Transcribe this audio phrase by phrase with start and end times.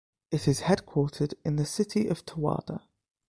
[0.31, 2.81] It is headquartered in the city of Towada.